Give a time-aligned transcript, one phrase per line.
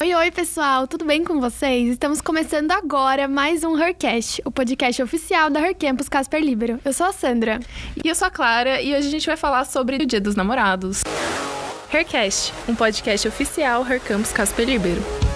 [0.00, 1.88] Oi, oi, pessoal, tudo bem com vocês?
[1.88, 6.78] Estamos começando agora mais um Hercast, o podcast oficial da Her Campus Casper Libero.
[6.84, 7.58] Eu sou a Sandra.
[8.04, 10.36] E eu sou a Clara, e hoje a gente vai falar sobre o Dia dos
[10.36, 11.02] Namorados.
[11.92, 15.27] Hercast, um podcast oficial Her Campus Casper Libero.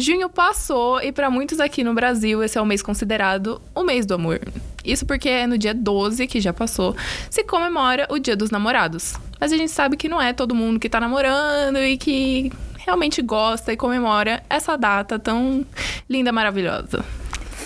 [0.00, 4.06] Junho passou e para muitos aqui no Brasil esse é o mês considerado o mês
[4.06, 4.40] do amor.
[4.84, 6.96] Isso porque é no dia 12, que já passou,
[7.28, 9.14] se comemora o Dia dos Namorados.
[9.40, 13.20] Mas a gente sabe que não é todo mundo que tá namorando e que realmente
[13.20, 15.66] gosta e comemora essa data tão
[16.08, 17.04] linda, maravilhosa.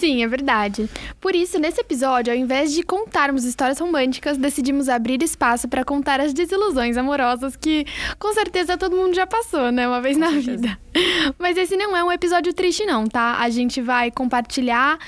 [0.02, 0.90] Sim, é verdade.
[1.20, 6.18] Por isso, nesse episódio, ao invés de contarmos histórias românticas, decidimos abrir espaço para contar
[6.18, 7.86] as desilusões amorosas que,
[8.18, 9.86] com certeza, todo mundo já passou, né?
[9.86, 10.56] Uma vez com na certeza.
[10.56, 10.78] vida.
[11.38, 13.38] Mas esse não é um episódio triste, não, tá?
[13.38, 14.98] A gente vai compartilhar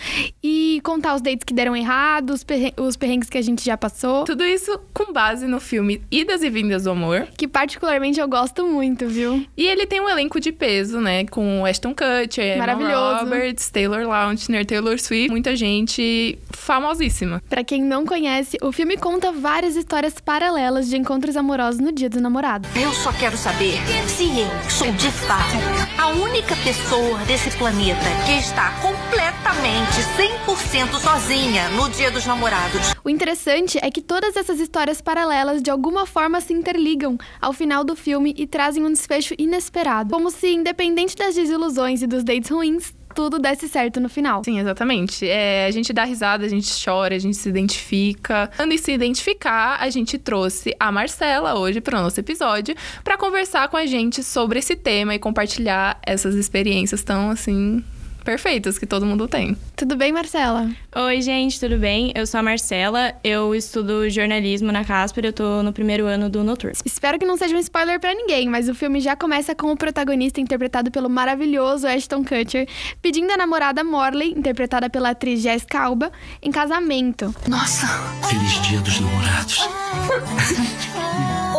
[0.43, 3.77] e contar os dates que deram errado, os, perren os perrengues que a gente já
[3.77, 4.25] passou.
[4.25, 7.29] Tudo isso com base no filme Idas e Vindas do Amor.
[7.37, 9.45] Que particularmente eu gosto muito, viu?
[9.57, 11.27] E ele tem um elenco de peso, né?
[11.27, 13.25] Com Ashton Kutcher, Maravilhoso.
[13.25, 17.43] Roberts, Taylor Lautner, Taylor Taylor Swift, muita gente famosíssima.
[17.49, 22.11] Para quem não conhece, o filme conta várias histórias paralelas de encontros amorosos no Dia
[22.11, 22.69] dos Namorados.
[22.77, 28.39] Eu só quero saber se eu sou de fato a única pessoa desse planeta que
[28.39, 30.01] está completamente
[30.47, 32.95] 100% sozinha no Dia dos Namorados.
[33.05, 37.85] O interessante é que todas essas histórias paralelas de alguma forma se interligam ao final
[37.85, 42.51] do filme e trazem um desfecho inesperado, como se independente das desilusões e dos dates
[42.51, 44.43] ruins, tudo desse certo no final.
[44.45, 45.29] Sim, exatamente.
[45.29, 48.51] É, a gente dá risada, a gente chora, a gente se identifica.
[48.57, 53.69] Quando se identificar, a gente trouxe a Marcela hoje para o nosso episódio para conversar
[53.69, 57.83] com a gente sobre esse tema e compartilhar essas experiências tão assim
[58.25, 59.57] perfeitas que todo mundo tem.
[59.85, 60.71] Tudo bem, Marcela?
[60.97, 62.11] Oi, gente, tudo bem?
[62.15, 66.43] Eu sou a Marcela, eu estudo jornalismo na Casper, eu tô no primeiro ano do
[66.43, 66.75] Noturno.
[66.87, 69.77] Espero que não seja um spoiler para ninguém, mas o filme já começa com o
[69.77, 72.67] protagonista interpretado pelo maravilhoso Ashton Kutcher
[73.03, 76.11] pedindo a namorada Morley, interpretada pela atriz Jessica Alba,
[76.41, 77.35] em casamento.
[77.47, 77.87] Nossa!
[78.27, 79.69] Feliz Dia dos Namorados.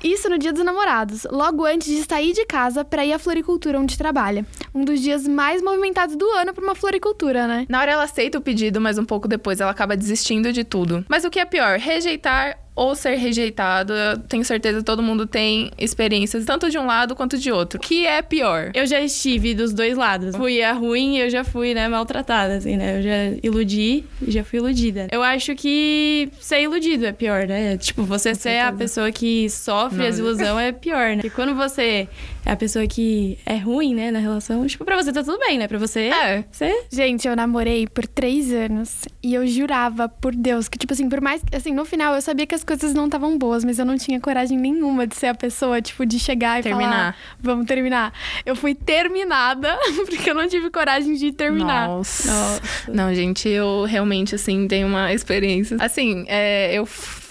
[0.05, 3.79] Isso no dia dos namorados, logo antes de sair de casa para ir à floricultura
[3.79, 4.45] onde trabalha.
[4.73, 7.65] Um dos dias mais movimentados do ano para uma floricultura, né?
[7.67, 11.05] Na hora ela aceita o pedido, mas um pouco depois ela acaba desistindo de tudo.
[11.09, 13.93] Mas o que é pior, rejeitar ou ser rejeitado.
[13.93, 17.79] Eu tenho certeza que todo mundo tem experiências, tanto de um lado quanto de outro.
[17.79, 18.71] O que é pior?
[18.73, 20.35] Eu já estive dos dois lados.
[20.35, 22.99] Fui a ruim e eu já fui, né, maltratada, assim, né?
[22.99, 25.07] Eu já iludi e já fui iludida.
[25.09, 27.77] Eu acho que ser iludido é pior, né?
[27.77, 28.67] Tipo, você Com ser certeza.
[28.67, 31.21] a pessoa que sofre Não, a desilusão é pior, né?
[31.21, 32.09] Porque quando você
[32.45, 35.57] é a pessoa que é ruim, né, na relação, tipo, pra você tá tudo bem,
[35.57, 35.67] né?
[35.67, 36.09] Pra você.
[36.09, 36.45] É.
[36.51, 36.85] Você...
[36.91, 41.19] Gente, eu namorei por três anos e eu jurava por Deus que, tipo assim, por
[41.19, 41.41] mais.
[41.51, 44.19] Assim, no final eu sabia que as coisas não estavam boas, mas eu não tinha
[44.19, 46.89] coragem nenhuma de ser a pessoa, tipo, de chegar e terminar.
[46.89, 48.13] falar, vamos terminar.
[48.45, 51.87] Eu fui terminada porque eu não tive coragem de terminar.
[51.87, 52.31] Nossa.
[52.31, 52.61] Nossa.
[52.91, 55.77] Não, gente, eu realmente, assim, tenho uma experiência.
[55.79, 56.85] Assim, é, eu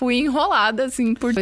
[0.05, 1.33] fui enrolada, assim, por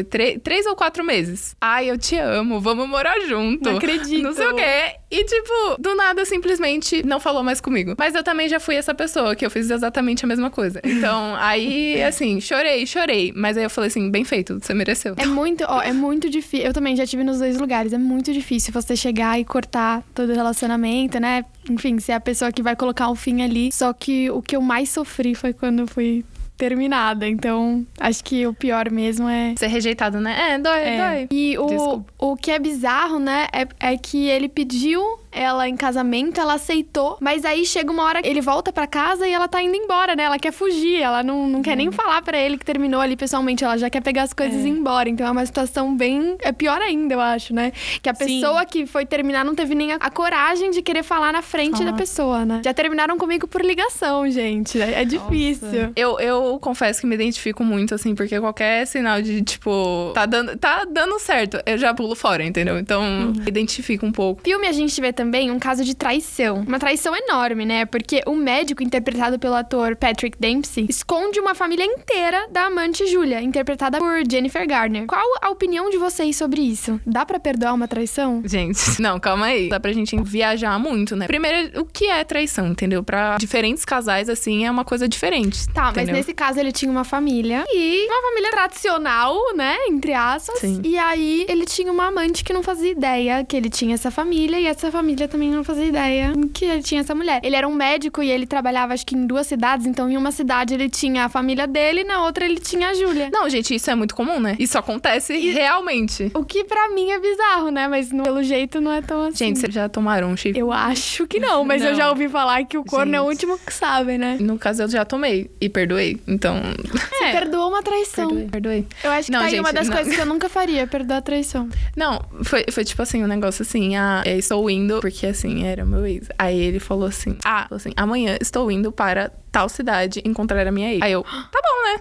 [0.42, 1.56] três ou quatro meses.
[1.60, 3.68] Ai, eu te amo, vamos morar junto.
[3.68, 4.22] Não acredito.
[4.22, 4.94] Não sei o quê.
[5.10, 7.94] E, tipo, do nada, simplesmente não falou mais comigo.
[7.98, 10.80] Mas eu também já fui essa pessoa, que eu fiz exatamente a mesma coisa.
[10.84, 13.32] Então, aí, assim, chorei, chorei.
[13.34, 15.14] Mas aí eu falei assim, bem feito, você mereceu.
[15.16, 16.66] É muito, ó, é muito difícil.
[16.66, 17.92] Eu também já tive nos dois lugares.
[17.92, 21.44] É muito difícil você chegar e cortar todo o relacionamento, né?
[21.68, 23.70] Enfim, ser a pessoa que vai colocar o um fim ali.
[23.72, 26.24] Só que o que eu mais sofri foi quando eu fui
[26.62, 27.28] terminada.
[27.28, 29.52] Então, acho que o pior mesmo é.
[29.58, 30.52] Ser rejeitado, né?
[30.52, 30.96] É, dói, é.
[30.96, 31.28] dói.
[31.28, 33.48] E o, o que é bizarro, né?
[33.52, 35.02] É, é que ele pediu
[35.32, 39.32] ela em casamento, ela aceitou, mas aí chega uma hora ele volta para casa e
[39.32, 40.24] ela tá indo embora, né?
[40.24, 41.92] Ela quer fugir, ela não, não quer nem uhum.
[41.92, 44.64] falar para ele que terminou ali pessoalmente, ela já quer pegar as coisas é.
[44.64, 45.08] e ir embora.
[45.08, 46.36] Então é uma situação bem.
[46.40, 47.72] É pior ainda, eu acho, né?
[48.02, 48.66] Que a pessoa Sim.
[48.66, 51.94] que foi terminar não teve nem a, a, coragem de querer falar na frente da
[51.94, 52.60] pessoa, né?
[52.62, 54.80] Já terminaram comigo por ligação, gente.
[54.80, 55.92] É, é difícil.
[55.96, 60.56] Eu, eu confesso que me identifico muito, assim, porque qualquer sinal de, tipo, tá dando,
[60.56, 62.78] tá dando certo, eu já pulo fora, entendeu?
[62.78, 63.32] Então, uhum.
[63.46, 64.42] identifico um pouco.
[64.42, 66.64] Filme a gente vê também um caso de traição.
[66.66, 67.84] Uma traição enorme, né?
[67.84, 73.40] Porque o médico, interpretado pelo ator Patrick Dempsey, esconde uma família inteira da amante Julia,
[73.40, 75.06] interpretada por Jennifer Garner.
[75.06, 77.00] Qual a opinião de vocês sobre isso?
[77.06, 78.42] Dá para perdoar uma traição?
[78.44, 79.68] Gente, não, calma aí.
[79.68, 81.26] Dá pra gente viajar muito, né?
[81.26, 83.02] Primeiro, o que é traição, entendeu?
[83.02, 85.68] Pra diferentes casais, assim, é uma coisa diferente.
[85.68, 86.14] Tá, entendeu?
[86.14, 87.64] mas nesse nesse caso, ele tinha uma família.
[87.68, 89.76] E uma família tradicional, né?
[89.88, 90.58] Entre aspas.
[90.60, 90.80] Sim.
[90.84, 94.58] E aí, ele tinha uma amante que não fazia ideia que ele tinha essa família.
[94.58, 97.40] E essa família também não fazia ideia que ele tinha essa mulher.
[97.44, 99.86] Ele era um médico e ele trabalhava, acho que em duas cidades.
[99.86, 102.94] Então, em uma cidade ele tinha a família dele, e na outra ele tinha a
[102.94, 103.30] Júlia.
[103.32, 104.56] Não, gente, isso é muito comum, né?
[104.58, 106.30] Isso acontece realmente.
[106.34, 107.86] O que pra mim é bizarro, né?
[107.88, 109.36] Mas no- pelo jeito não é tão assim.
[109.46, 110.58] Gente, vocês já tomaram um chifre?
[110.60, 111.96] Eu acho que não, mas eu Não.
[111.96, 113.44] já ouvi falar que o corno é o Gente.
[113.46, 114.36] último que sabe, né?
[114.40, 116.18] No caso, eu já tomei e perdoei.
[116.26, 116.60] Então,
[116.92, 118.28] Você perdoou uma traição.
[118.28, 118.86] perdoei, perdoei.
[119.02, 119.96] Eu acho que Não, tá aí gente, uma das não.
[119.96, 121.68] coisas que eu nunca faria, perdoar a traição.
[121.96, 125.84] Não, foi, foi tipo assim, um negócio assim, ah, é, estou indo, porque assim, era
[125.84, 126.28] meu ex.
[126.38, 130.72] Aí ele falou assim, ah, falou assim, amanhã estou indo para tal cidade encontrar a
[130.72, 131.02] minha ex.
[131.02, 132.00] Aí eu, tá bom, né?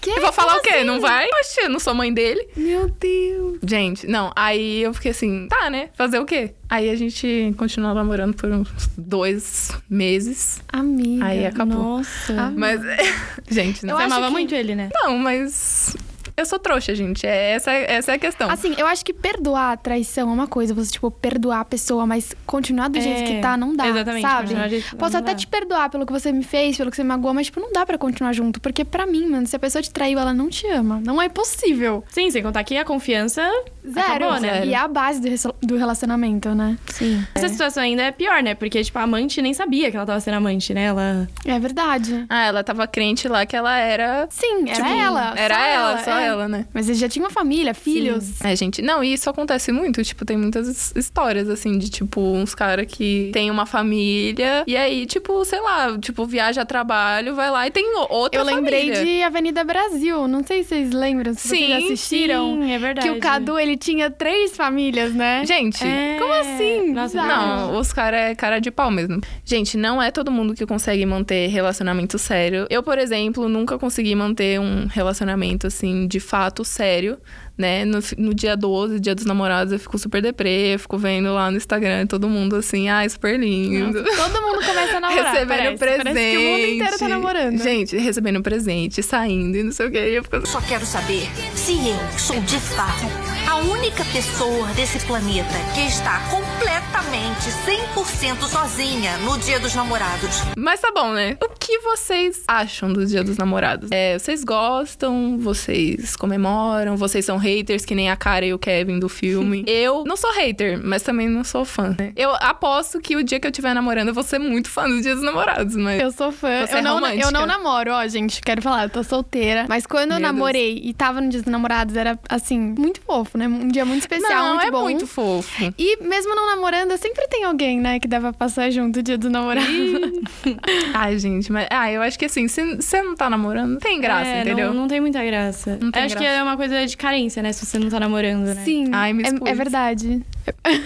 [0.00, 0.10] Que?
[0.10, 0.74] Eu vou falar Como o quê?
[0.74, 0.84] assim?
[0.84, 1.26] Não vai?
[1.40, 2.46] Oxe, eu não sou mãe dele.
[2.54, 3.58] Meu Deus.
[3.66, 5.88] Gente, não, aí eu fiquei assim, tá, né?
[5.94, 6.54] Fazer o quê?
[6.68, 8.68] Aí a gente continuou namorando por uns
[8.98, 10.60] dois meses.
[10.70, 11.24] Amiga.
[11.24, 11.78] Aí acabou.
[11.78, 12.52] Nossa.
[12.54, 12.80] Mas,
[13.50, 13.98] gente, não.
[13.98, 14.90] Eu amava que- muito ele, né?
[14.94, 15.96] Não, mas
[16.36, 17.26] eu sou trouxa, gente.
[17.26, 18.50] É, essa, essa é a questão.
[18.50, 22.06] Assim, eu acho que perdoar a traição é uma coisa, você, tipo, perdoar a pessoa,
[22.06, 23.86] mas continuar do jeito É, que tá, não dá.
[23.88, 24.68] exatamente, sabe?
[24.70, 25.34] jeito tá, Posso até dá.
[25.34, 27.72] te perdoar pelo que você me fez, pelo que você me magoou, mas, tipo, não
[27.72, 28.60] dá pra continuar junto.
[28.60, 31.00] Porque pra mim, mano, se a pessoa te traiu, ela não te ama.
[31.04, 32.04] Não é possível.
[32.08, 33.42] Sim, sem contar que a confiança
[33.86, 34.06] Zero.
[34.24, 34.66] acabou, né?
[34.66, 35.20] E é a base
[35.62, 36.76] do, relacionamento, né?
[36.86, 37.24] Sim.
[37.34, 38.54] Essa situação ainda é pior, né?
[38.54, 40.84] Porque, tipo, a amante nem sabia que ela tava sendo amante, né?
[40.84, 41.28] Ela.
[41.44, 42.24] É verdade.
[42.28, 44.26] Ah, ela tava crente lá que ela era.
[44.30, 45.34] Sim, era tipo, ela.
[45.36, 46.23] Era só ela, só é.
[46.24, 46.66] Ela, né?
[46.72, 48.40] Mas ele já tinha uma família, filhos.
[48.42, 48.82] É, gente.
[48.82, 50.02] Não, e isso acontece muito.
[50.02, 54.64] Tipo, tem muitas his- histórias, assim, de, tipo, uns caras que tem uma família.
[54.66, 58.44] E aí, tipo, sei lá, tipo, viaja a trabalho, vai lá e tem outra Eu
[58.44, 59.04] lembrei família.
[59.04, 60.26] de Avenida Brasil.
[60.28, 62.54] Não sei se vocês lembram, se Sim, vocês assistiram.
[62.60, 63.08] Sim, é verdade.
[63.08, 65.44] Que o Cadu, ele tinha três famílias, né?
[65.46, 65.84] Gente.
[65.84, 66.16] É.
[66.18, 66.92] Como assim?
[66.92, 67.22] Nossa.
[67.22, 69.20] Não, os caras é cara de pau mesmo.
[69.44, 72.66] Gente, não é todo mundo que consegue manter relacionamento sério.
[72.70, 77.18] Eu, por exemplo, nunca consegui manter um relacionamento, assim, de fato sério,
[77.58, 77.84] né?
[77.84, 81.56] No, no dia 12, dia dos namorados, eu fico super deprê, fico vendo lá no
[81.56, 84.04] Instagram todo mundo assim, ai, super lindo.
[84.04, 85.78] Todo mundo começa a namorar, recebendo parece.
[85.78, 86.04] presente.
[86.04, 87.58] Parece que o mundo inteiro tá namorando.
[87.60, 89.98] Gente, recebendo presente, saindo e não sei o que.
[89.98, 90.46] Eu fico...
[90.46, 93.23] Só quero saber se eu sou de fato
[93.70, 97.48] única pessoa desse planeta que está completamente
[97.94, 100.42] 100% sozinha no Dia dos Namorados.
[100.56, 101.36] Mas tá bom, né?
[101.42, 103.90] O que vocês acham do Dia dos Namorados?
[103.90, 105.38] É, vocês gostam?
[105.38, 106.96] Vocês comemoram?
[106.96, 109.64] Vocês são haters que nem a Cara e o Kevin do filme?
[109.68, 112.12] eu não sou hater, mas também não sou fã, né?
[112.16, 115.00] Eu aposto que o dia que eu estiver namorando eu vou ser muito fã do
[115.00, 116.00] Dia dos Namorados, mas...
[116.00, 116.66] Eu sou fã.
[116.66, 117.26] Você é eu, não, romântica.
[117.26, 118.40] eu não namoro, ó, gente.
[118.40, 119.66] Quero falar, eu tô solteira.
[119.68, 123.38] Mas quando eu Meu namorei e tava no Dia dos Namorados, era, assim, muito fofo,
[123.38, 123.48] né?
[123.62, 124.82] Um dia muito especial, não, muito é bom.
[124.82, 125.72] muito fofo.
[125.78, 129.16] E mesmo não namorando, sempre tem alguém, né, que dá pra passar junto o Dia
[129.18, 129.68] dos Namorados.
[130.94, 131.66] Ai, gente, mas...
[131.70, 134.68] Ah, eu acho que assim, se você não tá namorando, não tem graça, É, entendeu?
[134.68, 135.78] Não, não tem muita graça.
[135.80, 136.38] Não tem Acho que graça.
[136.38, 137.52] é uma coisa de carência, né?
[137.52, 138.62] Se você não tá namorando, né?
[138.64, 140.22] Sim, Ai, me é, é verdade.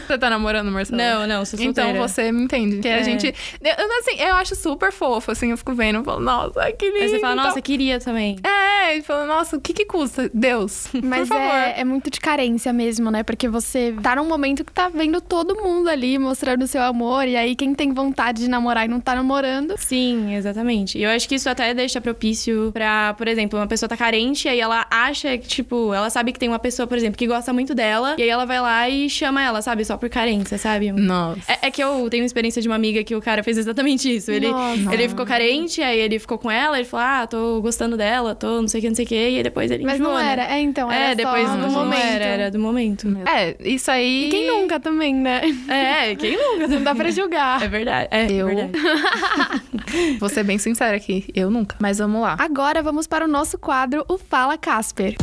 [0.07, 0.97] Você tá namorando, Marcelo?
[0.99, 1.91] Não, não, sou solteira.
[1.91, 2.79] Então você me entende.
[2.79, 3.03] Que a É.
[3.05, 3.27] gente.
[3.63, 7.03] Eu, assim, eu acho super fofo, assim, eu fico vendo e falo, nossa, que lindo.
[7.03, 8.37] Aí você fala, nossa, queria também.
[8.45, 10.31] É, e fala, nossa, o que que custa?
[10.33, 10.89] Deus.
[11.03, 11.45] Mas por favor.
[11.55, 13.23] é, é muito de carência mesmo, né?
[13.23, 17.27] Porque você tá num momento que tá vendo todo mundo ali mostrando o seu amor.
[17.27, 19.75] E aí, quem tem vontade de namorar e não tá namorando.
[19.79, 20.99] Sim, exatamente.
[20.99, 24.47] E eu acho que isso até deixa propício pra, por exemplo, uma pessoa tá carente,
[24.47, 27.27] e aí ela acha que, tipo, ela sabe que tem uma pessoa, por exemplo, que
[27.27, 29.85] gosta muito dela, e aí ela vai lá e chama ela, sabe?
[29.85, 30.93] Só por carência, sabe?
[30.93, 31.41] Nossa.
[31.49, 34.31] É, é que eu tenho experiência de uma amiga que o cara fez exatamente isso.
[34.31, 34.93] Ele, Nossa.
[34.95, 38.61] ele ficou carente, aí ele ficou com ela, ele falou, ah, tô gostando dela, tô
[38.61, 40.21] não sei o que, não sei o que, e aí depois ele Mas enjoou, não
[40.21, 40.33] né?
[40.33, 40.45] era.
[40.55, 40.91] É, então.
[40.91, 42.01] Era É, depois não momento.
[42.01, 43.07] era, era do momento.
[43.29, 44.27] É, isso aí.
[44.27, 45.41] E quem nunca também, né?
[45.69, 46.69] É, quem nunca?
[46.69, 47.63] Não dá pra julgar.
[47.63, 48.09] É verdade.
[48.11, 48.73] É, Eu- verdade.
[50.21, 51.25] Vou ser bem sincera aqui.
[51.35, 51.77] Eu nunca.
[51.81, 52.37] Mas vamos lá.
[52.39, 55.15] Agora vamos para o nosso quadro, o Fala Casper.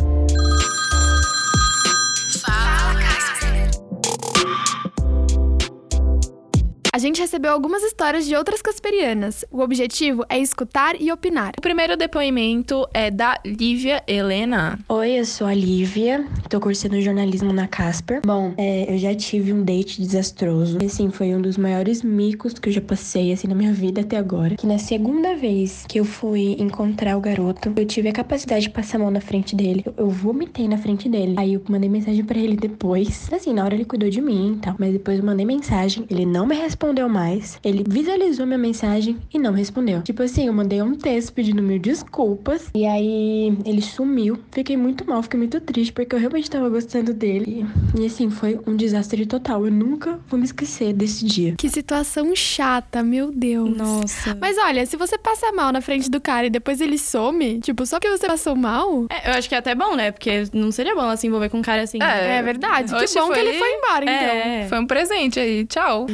[6.96, 9.44] A gente recebeu algumas histórias de outras casperianas.
[9.50, 11.52] O objetivo é escutar e opinar.
[11.58, 14.78] O primeiro depoimento é da Lívia Helena.
[14.88, 18.22] Oi, eu sou a Lívia, tô cursando jornalismo na Casper.
[18.24, 20.78] Bom, é, eu já tive um date desastroso.
[20.80, 24.00] E, assim, foi um dos maiores micos que eu já passei, assim, na minha vida
[24.00, 24.56] até agora.
[24.56, 28.70] Que na segunda vez que eu fui encontrar o garoto, eu tive a capacidade de
[28.70, 29.82] passar a mão na frente dele.
[29.84, 31.34] Eu, eu vomitei na frente dele.
[31.36, 33.30] Aí eu mandei mensagem pra ele depois.
[33.30, 34.76] Assim, na hora ele cuidou de mim e tal.
[34.78, 37.58] Mas depois eu mandei mensagem, ele não me respondeu respondeu mais.
[37.64, 40.02] Ele visualizou minha mensagem e não respondeu.
[40.02, 42.70] Tipo assim, eu mandei um texto pedindo mil desculpas.
[42.74, 44.38] E aí ele sumiu.
[44.52, 47.66] Fiquei muito mal, fiquei muito triste, porque eu realmente tava gostando dele.
[47.98, 49.64] E assim, foi um desastre total.
[49.66, 51.54] Eu nunca vou me esquecer desse dia.
[51.58, 53.76] Que situação chata, meu Deus.
[53.76, 54.36] Nossa.
[54.40, 57.84] Mas olha, se você passa mal na frente do cara e depois ele some, tipo,
[57.84, 59.06] só que você passou mal.
[59.10, 60.12] É, eu acho que é até bom, né?
[60.12, 61.98] Porque não seria bom ela se envolver com um cara assim.
[62.00, 62.36] É.
[62.36, 62.94] É, verdade.
[62.94, 64.14] Que Oxe, bom que foi- ele foi embora, então.
[64.14, 64.66] É.
[64.68, 66.06] Foi um presente aí, tchau.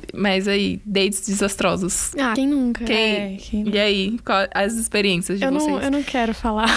[0.00, 2.12] Gente, mas aí, dates desastrosos.
[2.18, 2.84] Ah, quem nunca?
[2.84, 5.72] Quem- É, quem- E aí, qual as experiências de Eu vocês?
[5.72, 6.68] não, eu não quero falar.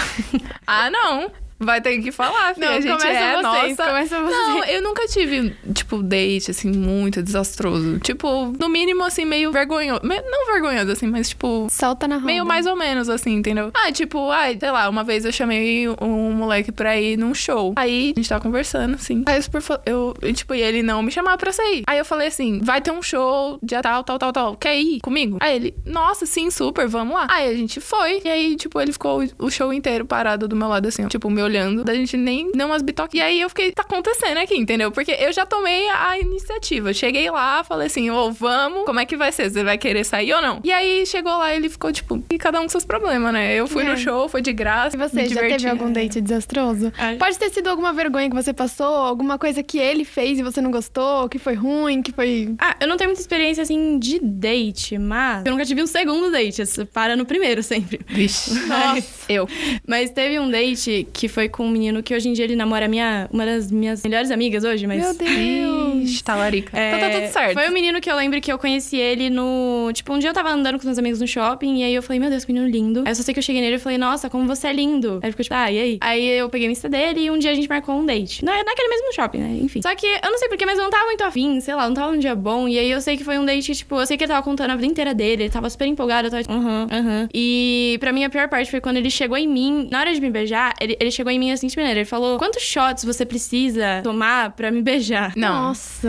[0.66, 1.30] Ah, não.
[1.62, 2.66] Vai ter que falar, filha.
[2.66, 3.90] Não, a gente começa é, vocês, nossa.
[3.90, 4.48] começa vocês.
[4.48, 7.98] Não, eu nunca tive, tipo, date, assim, muito desastroso.
[8.00, 10.00] Tipo, no mínimo, assim, meio vergonhoso.
[10.02, 11.68] Não vergonhoso, assim, mas, tipo...
[11.70, 12.26] Solta na roda.
[12.26, 13.70] Meio mais ou menos, assim, entendeu?
[13.74, 17.72] Ah, tipo, ai, sei lá, uma vez eu chamei um moleque pra ir num show.
[17.76, 19.22] Aí a gente tava conversando, assim.
[19.26, 21.82] Aí eu, super eu, tipo, e ele não me chamava pra sair.
[21.86, 24.56] Aí eu falei assim: vai ter um show, dia tal, tal, tal, tal.
[24.56, 25.38] Quer ir comigo?
[25.40, 27.26] Aí ele, nossa, sim, super, vamos lá.
[27.30, 28.20] Aí a gente foi.
[28.24, 31.42] E aí, tipo, ele ficou o show inteiro parado do meu lado, assim, tipo, me
[31.42, 31.51] olhando.
[31.84, 33.18] Da gente nem, nem umas bitoques.
[33.18, 34.90] E aí eu fiquei, tá acontecendo aqui, entendeu?
[34.90, 36.92] Porque eu já tomei a iniciativa.
[36.92, 39.50] Cheguei lá, falei assim, ô, vamos, como é que vai ser?
[39.50, 40.60] Você vai querer sair ou não?
[40.64, 43.54] E aí chegou lá, ele ficou, tipo, e cada um com seus problemas, né?
[43.54, 43.88] Eu fui É.
[43.88, 44.96] no show, foi de graça.
[44.96, 46.92] E você, já teve algum date desastroso?
[46.98, 50.42] Ah, Pode ter sido alguma vergonha que você passou, alguma coisa que ele fez e
[50.42, 52.54] você não gostou, que foi ruim, que foi.
[52.58, 56.30] Ah, eu não tenho muita experiência assim de date, mas eu nunca tive um segundo
[56.30, 56.64] date.
[56.64, 58.00] Você para no primeiro sempre.
[58.08, 58.52] Vixe.
[58.66, 59.48] Mas, Eu.
[59.86, 62.88] mas teve um date que foi com um menino que hoje em dia ele namora
[62.88, 65.02] minha, uma das minhas melhores amigas hoje, mas.
[65.02, 66.22] Meu Deus!
[66.22, 66.78] Talarica.
[66.78, 67.54] É, Então tá tudo certo.
[67.54, 69.90] Foi um menino que eu lembro que eu conheci ele no.
[69.92, 72.02] Tipo, um dia eu tava andando com os meus amigos no shopping e aí eu
[72.02, 73.00] falei, meu Deus, que menino lindo.
[73.04, 75.14] Aí eu só sei que eu cheguei nele e falei, nossa, como você é lindo.
[75.22, 75.98] Aí ele ficou tipo, ah, e aí?
[76.00, 78.44] Aí eu peguei o Insta dele e um dia a gente marcou um date.
[78.44, 79.58] Na, naquele mesmo shopping, né?
[79.62, 79.82] Enfim.
[79.82, 81.94] Só que eu não sei porquê, mas eu não tava muito afim, sei lá, não
[81.94, 82.68] tava num dia bom.
[82.68, 84.70] E aí eu sei que foi um date, tipo, eu sei que ele tava contando
[84.70, 87.28] a vida inteira dele, ele tava super empolgado, eu tava tipo, aham, aham.
[87.34, 90.20] E pra mim a pior parte foi quando ele chegou em mim, na hora de
[90.20, 93.24] me beijar, ele, ele chegou em mim assim, de maneira, ele falou, quantos shots você
[93.26, 95.32] precisa tomar pra me beijar?
[95.36, 95.62] Não.
[95.68, 96.08] Nossa.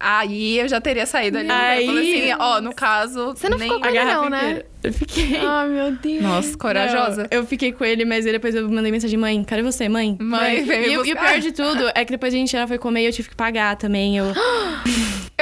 [0.00, 1.48] Aí eu já teria saído ali.
[1.50, 3.34] Aí- Eu falei assim, ó, no caso.
[3.36, 3.68] Você não nem...
[3.68, 4.38] ficou com ele, não, né?
[4.50, 4.66] inteira.
[4.82, 5.36] Eu fiquei.
[5.38, 6.22] Ah, meu Deus.
[6.24, 7.22] Nossa, corajosa.
[7.22, 10.16] Não, eu fiquei com ele, mas depois eu mandei mensagem, mãe, cadê você, mãe?
[10.20, 12.56] Mãe, vem me e, o- e o pior de tudo é que depois a gente
[12.56, 14.16] ela foi comer e eu tive que pagar também.
[14.18, 14.24] Eu,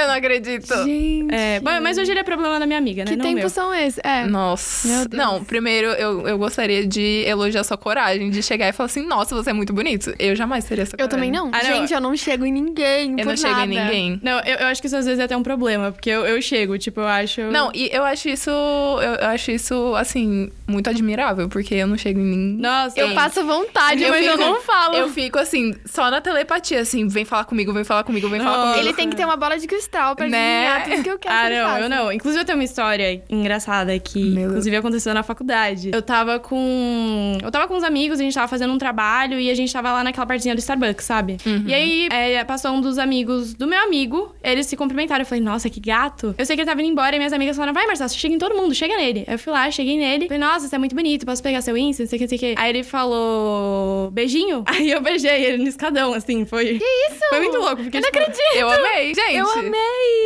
[0.00, 0.75] Eu não acredito.
[0.85, 1.35] Gente.
[1.35, 3.11] é, bom, mas hoje ele é problema da minha amiga, né?
[3.11, 3.50] que não tempos meu.
[3.50, 4.00] são esses?
[4.04, 4.25] É.
[4.26, 4.88] Nossa.
[4.88, 5.23] Meu Deus.
[5.25, 9.35] Não, primeiro eu, eu gostaria de elogiar sua coragem, de chegar e falar assim, nossa,
[9.35, 10.14] você é muito bonito.
[10.19, 11.11] Eu jamais teria essa Eu coragem.
[11.11, 11.50] também não.
[11.52, 11.76] Ah, não.
[11.76, 13.12] Gente, eu não chego em ninguém.
[13.12, 13.66] Eu por não chego nada.
[13.66, 14.21] em ninguém.
[14.23, 16.40] Não, eu, eu acho que isso às vezes é até um problema, porque eu, eu
[16.42, 17.42] chego, tipo, eu acho.
[17.42, 21.97] Não, e eu acho isso, eu, eu acho isso, assim, muito admirável, porque eu não
[21.99, 22.61] chego em ninguém.
[22.61, 24.97] Nossa, Eu passo vontade, mas eu fico- não falo.
[24.97, 28.62] Eu fico assim, só na telepatia, assim, vem falar comigo, vem falar comigo, vem falar
[28.66, 28.80] comigo.
[28.80, 30.68] Ele tem que ter uma bola de cristal pra Né?
[30.68, 32.12] adivinhar tudo que eu quero Ah, que não, eu não.
[32.12, 35.90] Inclusive, eu tenho uma história engraçada que, Meu inclusive, aconteceu na faculdade.
[35.92, 37.38] Eu tava com.
[37.42, 39.92] Eu tava com uns amigos, a gente tava fazendo um trabalho e a gente tava
[39.92, 41.37] lá naquela partezinha do Starbucks, sabe?
[41.44, 41.64] Uhum.
[41.66, 45.23] E aí, é, passou um dos amigos do meu amigo, eles se cumprimentaram.
[45.23, 46.35] Eu falei, nossa, que gato.
[46.38, 48.38] Eu sei que ele tava indo embora e minhas amigas falaram, vai, Marcelo, chega em
[48.38, 49.25] todo mundo, chega nele.
[49.26, 50.26] Aí eu fui lá, cheguei nele.
[50.26, 52.28] Falei, nossa, você é muito bonito, posso pegar seu Insta, não sei o que, não
[52.28, 52.61] sei o que.
[52.61, 54.64] Aí ele falou, beijinho?
[54.68, 56.78] Aí eu beijei ele no escadão, assim, foi.
[56.78, 57.20] Que isso?
[57.28, 57.97] Foi muito louco, porque.
[57.97, 58.56] Eu não tipo, acredito.
[58.56, 59.35] Eu amei, gente.
[59.37, 59.79] Eu amei.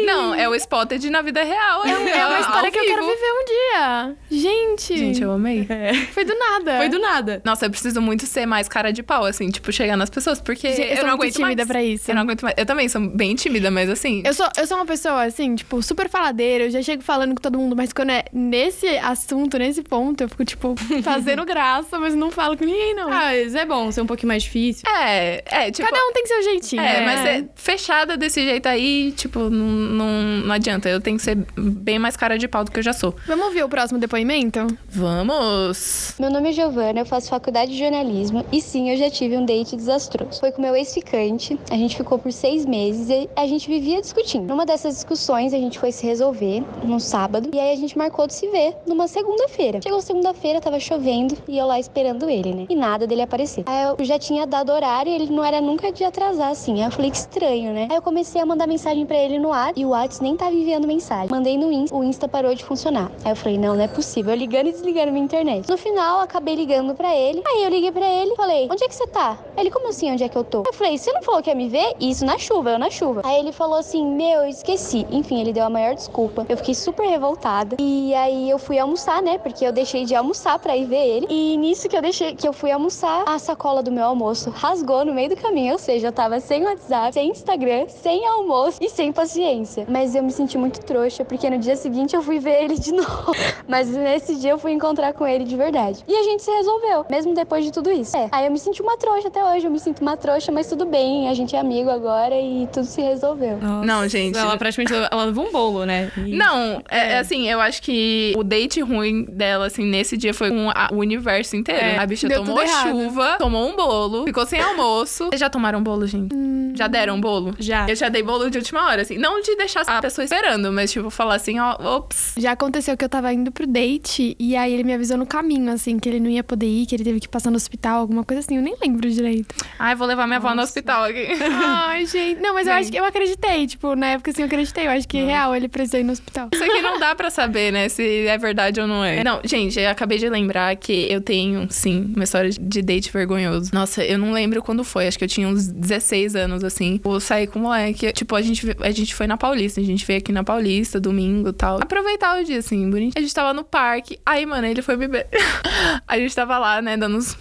[0.05, 1.85] Não, é o Spotted na vida real.
[1.85, 4.17] É, é uma história que eu quero viver um dia.
[4.31, 4.97] Gente.
[4.97, 5.67] Gente, eu amei.
[5.69, 5.95] É.
[6.13, 6.77] Foi do nada.
[6.77, 7.43] Foi do nada.
[7.45, 10.69] Nossa, eu preciso muito ser mais cara de pau, assim, tipo, chegar nas pessoas, porque
[10.73, 11.69] Gente, eu eu, não aguento tímida mais.
[11.69, 12.11] pra isso.
[12.11, 12.55] Eu não aguento mais.
[12.59, 14.23] Eu também sou bem tímida, mas assim.
[14.25, 16.65] Eu sou, eu sou uma pessoa, assim, tipo, super faladeira.
[16.65, 20.29] Eu já chego falando com todo mundo, mas quando é nesse assunto, nesse ponto, eu
[20.29, 23.09] fico, tipo, fazendo graça, mas não falo com ninguém, não.
[23.09, 24.85] Ah, mas é bom ser um pouquinho mais difícil.
[24.89, 25.89] É, é, tipo.
[25.89, 26.83] Cada um tem seu jeitinho.
[26.83, 27.05] É, né?
[27.05, 30.89] mas é fechada desse jeito aí, tipo, não, não, não adianta.
[30.89, 33.15] Eu tenho que ser bem mais cara de pau do que eu já sou.
[33.27, 34.67] Vamos ouvir o próximo depoimento?
[34.89, 36.15] Vamos!
[36.19, 39.45] Meu nome é Giovana, eu faço faculdade de jornalismo e sim, eu já tive um
[39.45, 40.41] date desastroso.
[40.41, 44.47] Foi com meu ex-ficante, a gente ficou por seis meses e a gente vivia discutindo.
[44.47, 48.27] Numa dessas discussões, a gente foi se resolver num sábado e aí a gente marcou
[48.27, 49.81] de se ver numa segunda-feira.
[49.83, 52.67] Chegou segunda-feira, tava chovendo e eu lá esperando ele, né?
[52.69, 53.65] E nada dele aparecer.
[53.67, 56.81] Aí eu já tinha dado horário e ele não era nunca de atrasar assim.
[56.81, 57.89] Aí eu falei que estranho, né?
[57.91, 60.55] Aí eu comecei a mandar mensagem pra ele no WhatsApp e o WhatsApp nem tava
[60.55, 61.29] enviando mensagem.
[61.31, 63.11] Mandei no Insta, o Insta parou de funcionar.
[63.25, 64.33] Aí eu falei, não, não é possível.
[64.33, 65.69] Eu ligando e desligando minha internet.
[65.69, 67.43] No final, acabei ligando pra ele.
[67.47, 69.39] Aí eu liguei pra ele falei, onde é que você tá?
[69.57, 70.65] Ele, como assim, onde é que eu tô?
[70.67, 71.95] Eu falei, você não falou que ia me ver?
[71.99, 73.23] Isso na chuva, eu na chuva.
[73.25, 75.07] Aí ele falou assim, meu, eu esqueci.
[75.11, 76.45] Enfim, ele deu a maior desculpa.
[76.49, 77.77] Eu fiquei super revoltada.
[77.81, 79.39] E aí eu fui almoçar, né?
[79.39, 81.27] Porque eu deixei de almoçar pra ir ver ele.
[81.31, 85.05] E nisso que eu deixei, que eu fui almoçar, a sacola do meu almoço rasgou
[85.05, 85.73] no meio do caminho.
[85.73, 89.87] Ou seja, eu tava sem WhatsApp, sem Instagram, sem almoço e sem paciência.
[89.89, 92.93] Mas eu me senti muito trouxa, porque no dia seguinte eu fui ver ele de
[92.93, 93.33] novo.
[93.69, 96.05] Mas nesse dia eu fui encontrar com ele de verdade.
[96.07, 98.17] E a gente se resolveu, mesmo depois de tudo isso.
[98.17, 98.29] É.
[98.33, 100.85] Aí eu me senti uma trouxa até hoje, eu me sinto uma trouxa, mas tudo
[100.85, 103.59] bem, a gente é amigo agora e tudo se resolveu.
[103.59, 103.87] Nossa.
[103.87, 104.37] Não, gente.
[104.39, 106.11] Ela praticamente ela levou um bolo, né?
[106.17, 110.35] E- Não, é, é assim, eu acho que o date ruim dela, assim, nesse dia
[110.35, 111.81] foi com a- o universo inteiro.
[111.85, 115.27] É, a bicha deu tomou chuva, tomou um bolo, ficou sem almoço.
[115.29, 116.35] Vocês já tomaram bolo, gente?
[116.75, 117.55] Já deram bolo?
[117.59, 117.87] Já.
[117.89, 119.19] Eu já dei bolo de última hora, assim.
[119.19, 122.35] Não de deixar a pessoa esperando, mas, tipo, falar assim, ó, ops.
[122.37, 125.73] Já aconteceu que eu tava indo pro date e aí ele me avisou no caminho,
[125.73, 128.25] assim, que ele não ia poder ir, que ele teve que passar no hospital, alguma
[128.25, 128.57] coisa assim.
[128.57, 129.55] Eu nem lembro direito.
[129.79, 131.27] Ai, vou levar minha avó no hospital aqui.
[131.65, 132.41] Ai, gente.
[132.41, 133.67] Não, mas eu acho que eu acreditei.
[133.67, 134.87] Tipo, na época assim eu acreditei.
[134.87, 136.49] Eu acho que real ele precisou ir no hospital.
[136.53, 139.23] Isso aqui não dá pra saber, né, se é verdade ou não é.
[139.25, 143.71] Não, gente, eu acabei de lembrar que eu tenho, sim, uma história de date vergonhoso.
[143.73, 145.07] Nossa, eu não lembro quando foi.
[145.07, 147.01] Acho que eu tinha uns 16 anos, assim.
[147.05, 148.13] Eu saí com o moleque.
[148.13, 149.81] Tipo, a gente, a gente foi na Paulista.
[149.81, 151.79] A gente veio aqui na Paulista, domingo e tal.
[151.83, 153.13] Aproveitar o dia, assim, bonitinho.
[153.17, 154.19] A gente tava no parque.
[154.25, 155.27] Aí, mano, ele foi beber.
[156.07, 157.37] a gente tava lá, né, dando uns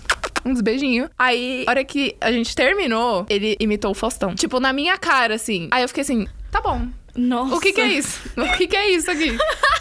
[0.46, 1.10] uns beijinhos.
[1.18, 4.36] Aí, a hora que a gente terminou, ele imitou o Faustão.
[4.36, 5.70] Tipo, na minha cara, assim.
[5.72, 6.88] Aí eu fiquei assim, tá bom.
[7.16, 7.56] Nossa.
[7.56, 8.20] O que que é isso?
[8.36, 9.38] O que que é isso aqui?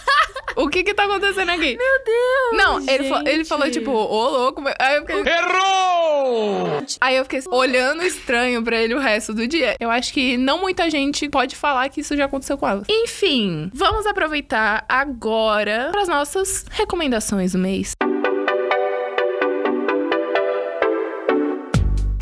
[0.56, 1.76] O que que tá acontecendo aqui?
[1.76, 2.52] Meu Deus!
[2.64, 4.60] Não, ele, fa- ele falou, tipo, ô louco.
[4.60, 5.32] mas- Aí eu fiquei...
[5.32, 6.82] Errou!
[7.00, 9.76] Aí eu fiquei olhando estranho pra ele o resto do dia.
[9.80, 12.82] Eu acho que não muita gente pode falar que isso já aconteceu com ela.
[12.88, 17.92] Enfim, vamos aproveitar agora para as nossas recomendações do mês.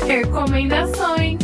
[0.05, 1.40] Recomendações.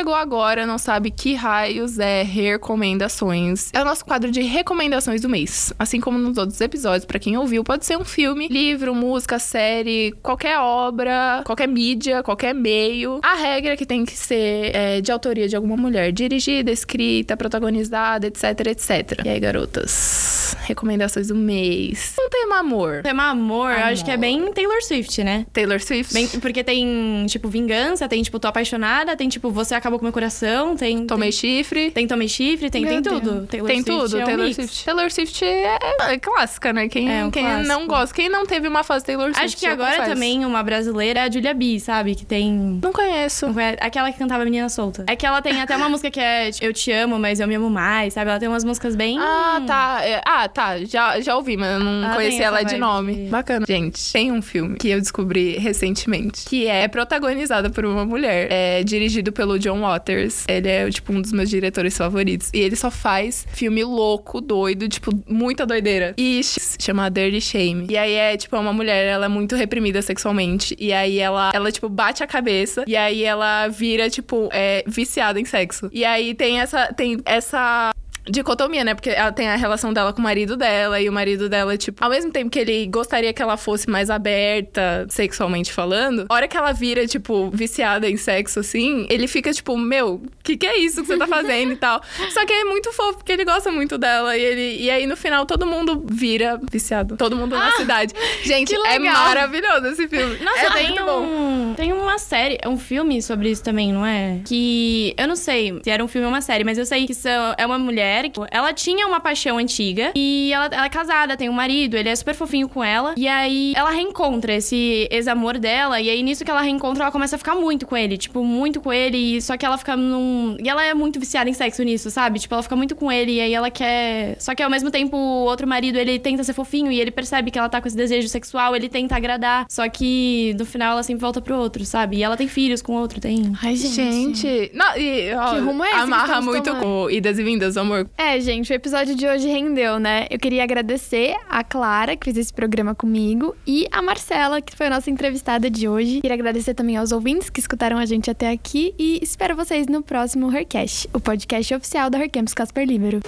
[0.00, 3.68] Chegou agora, não sabe que raios é recomendações.
[3.74, 5.74] É o nosso quadro de recomendações do mês.
[5.78, 10.12] Assim como nos outros episódios, pra quem ouviu, pode ser um filme, livro, música, série,
[10.22, 13.20] qualquer obra, qualquer mídia, qualquer meio.
[13.22, 17.36] A regra é que tem que ser é, de autoria de alguma mulher, dirigida, escrita,
[17.36, 19.20] protagonizada, etc, etc.
[19.22, 20.49] E aí, garotas?
[20.64, 22.14] Recomendações do mês.
[22.20, 23.02] Um tema amor.
[23.02, 23.92] Tema amor, eu Amor.
[23.92, 25.46] acho que é bem Taylor Swift, né?
[25.52, 26.12] Taylor Swift.
[26.12, 30.12] Bem, porque tem, tipo, vingança, tem, tipo, tô apaixonada, tem, tipo, você acabou com meu
[30.12, 31.06] coração, tem.
[31.06, 31.90] Tomei chifre.
[31.90, 33.20] Tem, tem Tomei Chifre, tem, Meu tem Deus.
[33.20, 33.46] tudo.
[33.46, 34.56] Taylor Tem Swift tudo, é um Taylor mix.
[34.56, 34.84] Swift.
[34.84, 35.78] Taylor Swift é,
[36.12, 36.88] é clássica, né?
[36.88, 37.68] Quem, É um quem clássico.
[37.68, 39.44] não gosta, quem não teve uma fase Taylor Swift.
[39.44, 40.10] Acho que agora confesso.
[40.10, 42.14] também uma brasileira é a Julia B, sabe?
[42.14, 42.80] Que tem.
[42.82, 43.46] Não conheço.
[43.46, 43.76] Não conhece?
[43.80, 45.04] Aquela que cantava Menina Solta.
[45.06, 47.46] É que ela tem até uma música que é tipo, Eu Te Amo, mas Eu
[47.48, 48.30] Me Amo Mais, sabe?
[48.30, 49.18] Ela tem umas músicas bem.
[49.18, 50.00] Ah, tá.
[50.02, 50.84] É, ah, tá.
[50.84, 53.14] Já, já ouvi, mas eu não Ela conhecia tem ela de nome.
[53.14, 53.66] de- Bacana.
[53.66, 58.48] Gente, tem um filme que eu descobri recentemente, que é protagonizada por uma mulher.
[58.50, 60.44] É dirigido pelo John Waters.
[60.48, 62.50] Ele é, tipo, um dos meus diretores favoritos.
[62.52, 66.14] E ele só faz filme louco, doido, tipo, muita doideira.
[66.16, 67.86] E se chama Dirty Shame.
[67.88, 70.76] E aí é, tipo, uma mulher, ela é muito reprimida sexualmente.
[70.78, 72.84] E aí ela, ela tipo, bate a cabeça.
[72.86, 75.88] E aí ela vira, tipo, é, viciada em sexo.
[75.92, 77.92] E aí tem essa, tem essa
[78.30, 78.94] dicotomia, né?
[78.94, 82.02] Porque ela tem a relação dela com o marido dela e o marido dela, tipo,
[82.02, 86.48] ao mesmo tempo que ele gostaria que ela fosse mais aberta sexualmente falando, a hora
[86.48, 90.78] que ela vira, tipo, viciada em sexo, assim, ele fica, tipo, meu, que que é
[90.78, 92.00] isso que você tá fazendo e tal.
[92.30, 94.82] Só que é muito fofo, porque ele gosta muito dela e ele.
[94.82, 97.16] E aí, no final, todo mundo vira viciado.
[97.16, 98.14] Todo mundo na cidade.
[98.44, 100.36] Gente, é maravilhoso esse filme.
[100.38, 101.22] Nossa, é tem muito bom.
[101.22, 104.40] um, tem uma série, um filme sobre isso também, não é?
[104.44, 107.14] Que eu não sei se era um filme ou uma série, mas eu sei que
[107.14, 108.19] são, é uma mulher
[108.50, 112.16] ela tinha uma paixão antiga e ela, ela é casada, tem um marido, ele é
[112.16, 113.14] super fofinho com ela.
[113.16, 117.36] E aí ela reencontra esse ex-amor dela e aí nisso que ela reencontra, ela começa
[117.36, 120.56] a ficar muito com ele, tipo, muito com ele, e só que ela fica num
[120.62, 122.38] e ela é muito viciada em sexo nisso, sabe?
[122.38, 125.16] Tipo, ela fica muito com ele e aí ela quer, só que ao mesmo tempo
[125.16, 127.96] o outro marido, ele tenta ser fofinho e ele percebe que ela tá com esse
[127.96, 132.18] desejo sexual, ele tenta agradar, só que no final ela sempre volta pro outro, sabe?
[132.18, 133.52] E ela tem filhos com o outro, tem.
[133.62, 133.90] Ai, gente.
[133.94, 136.82] Gente, não, e, ó, Que rumo é esse amarra muito tomando?
[136.82, 138.10] com idas e vindas, amor.
[138.16, 140.26] É, gente, o episódio de hoje rendeu, né?
[140.30, 144.86] Eu queria agradecer a Clara, que fez esse programa comigo, e a Marcela, que foi
[144.86, 146.20] a nossa entrevistada de hoje.
[146.20, 150.02] Queria agradecer também aos ouvintes que escutaram a gente até aqui e espero vocês no
[150.02, 153.20] próximo Hercast, o podcast oficial da Hercampus Casper Libero.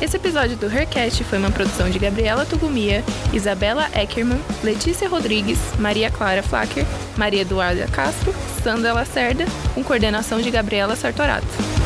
[0.00, 6.10] Esse episódio do Hercast foi uma produção de Gabriela Tugumia, Isabela Eckerman, Letícia Rodrigues, Maria
[6.10, 6.86] Clara Flacker,
[7.18, 9.44] Maria Eduarda Castro, Sandra Lacerda,
[9.74, 11.79] com coordenação de Gabriela Sartorato.